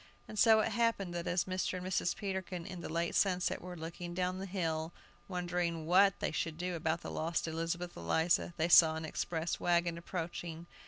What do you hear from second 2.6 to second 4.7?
in the late sunset were looking down the